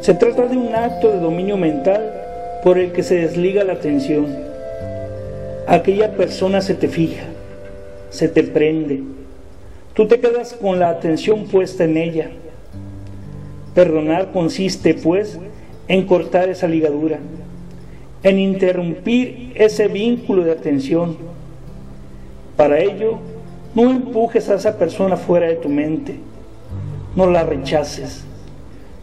Se 0.00 0.14
trata 0.14 0.46
de 0.46 0.56
un 0.56 0.74
acto 0.74 1.10
de 1.10 1.18
dominio 1.18 1.56
mental 1.56 2.12
por 2.62 2.78
el 2.78 2.92
que 2.92 3.02
se 3.02 3.16
desliga 3.16 3.64
la 3.64 3.74
atención. 3.74 4.26
Aquella 5.66 6.12
persona 6.12 6.60
se 6.60 6.74
te 6.74 6.88
fija, 6.88 7.24
se 8.10 8.28
te 8.28 8.44
prende. 8.44 9.02
Tú 9.94 10.06
te 10.06 10.20
quedas 10.20 10.54
con 10.54 10.78
la 10.78 10.90
atención 10.90 11.46
puesta 11.46 11.84
en 11.84 11.96
ella. 11.96 12.30
Perdonar 13.74 14.30
consiste, 14.32 14.94
pues, 14.94 15.38
en 15.88 16.06
cortar 16.06 16.48
esa 16.48 16.68
ligadura, 16.68 17.18
en 18.22 18.38
interrumpir 18.38 19.52
ese 19.56 19.88
vínculo 19.88 20.44
de 20.44 20.52
atención. 20.52 21.16
Para 22.56 22.78
ello, 22.78 23.18
no 23.74 23.90
empujes 23.90 24.48
a 24.48 24.54
esa 24.54 24.78
persona 24.78 25.16
fuera 25.16 25.48
de 25.48 25.56
tu 25.56 25.68
mente, 25.68 26.16
no 27.16 27.28
la 27.28 27.42
rechaces, 27.42 28.24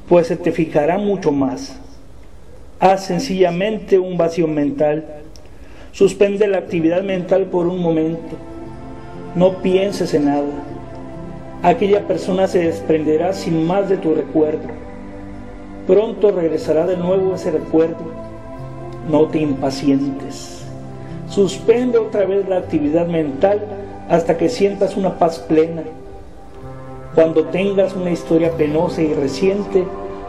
pues 0.07 0.27
se 0.27 0.35
te 0.35 0.51
fijará 0.51 0.97
mucho 0.97 1.31
más. 1.31 1.75
Haz 2.79 3.05
sencillamente 3.05 3.97
un 3.97 4.17
vacío 4.17 4.47
mental. 4.47 5.05
Suspende 5.91 6.47
la 6.47 6.57
actividad 6.57 7.03
mental 7.03 7.45
por 7.45 7.67
un 7.67 7.81
momento. 7.81 8.35
No 9.35 9.61
pienses 9.61 10.13
en 10.13 10.25
nada. 10.25 10.43
Aquella 11.63 12.07
persona 12.07 12.47
se 12.47 12.59
desprenderá 12.59 13.33
sin 13.33 13.65
más 13.65 13.89
de 13.89 13.97
tu 13.97 14.13
recuerdo. 14.13 14.67
Pronto 15.87 16.31
regresará 16.31 16.85
de 16.85 16.97
nuevo 16.97 17.33
ese 17.33 17.51
recuerdo. 17.51 18.11
No 19.09 19.27
te 19.27 19.39
impacientes. 19.39 20.63
Suspende 21.29 21.97
otra 21.97 22.25
vez 22.25 22.47
la 22.47 22.57
actividad 22.57 23.07
mental 23.07 23.61
hasta 24.09 24.37
que 24.37 24.49
sientas 24.49 24.95
una 24.97 25.17
paz 25.17 25.39
plena. 25.39 25.83
Cuando 27.15 27.45
tengas 27.45 27.95
una 27.95 28.11
historia 28.11 28.51
penosa 28.51 29.01
y 29.01 29.13
reciente, 29.13 29.85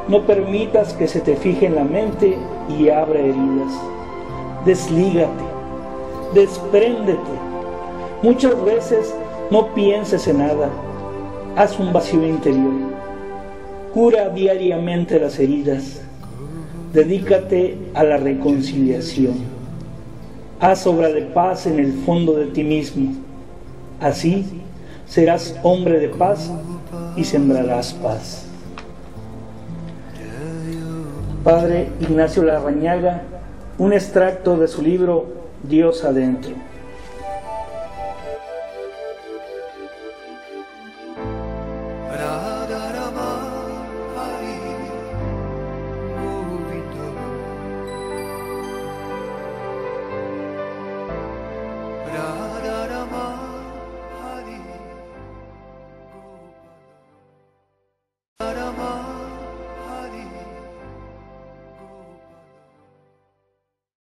no 0.06 0.24
permitas 0.24 0.94
que 0.94 1.08
se 1.08 1.20
te 1.20 1.34
fije 1.34 1.66
en 1.66 1.74
la 1.74 1.82
mente 1.82 2.38
y 2.78 2.88
abra 2.90 3.18
heridas. 3.18 3.72
Deslígate, 4.64 5.42
despréndete. 6.32 7.18
Muchas 8.22 8.64
veces 8.64 9.12
no 9.50 9.74
pienses 9.74 10.28
en 10.28 10.38
nada. 10.38 10.70
Haz 11.56 11.76
un 11.80 11.92
vacío 11.92 12.24
interior. 12.24 12.72
Cura 13.92 14.28
diariamente 14.28 15.18
las 15.18 15.40
heridas. 15.40 16.02
Dedícate 16.92 17.78
a 17.94 18.04
la 18.04 18.16
reconciliación. 18.16 19.34
Haz 20.60 20.86
obra 20.86 21.08
de 21.08 21.22
paz 21.22 21.66
en 21.66 21.80
el 21.80 21.92
fondo 22.04 22.34
de 22.34 22.46
ti 22.46 22.62
mismo. 22.62 23.12
Así 24.00 24.44
serás 25.08 25.58
hombre 25.62 25.98
de 25.98 26.08
paz 26.10 26.50
y 27.16 27.24
sembrarás 27.24 27.92
paz. 27.94 28.44
Padre 31.44 31.90
Ignacio 32.00 32.42
Larrañaga, 32.42 33.22
un 33.78 33.92
extracto 33.92 34.56
de 34.56 34.66
su 34.68 34.82
libro 34.82 35.26
Dios 35.62 36.04
adentro. 36.04 36.52